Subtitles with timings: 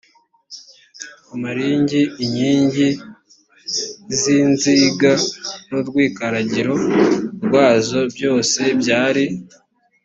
[1.33, 2.89] amaringi inkingi
[4.19, 5.13] z inziga
[5.67, 6.75] n urwikaragiro
[7.45, 9.25] rwazo byose byari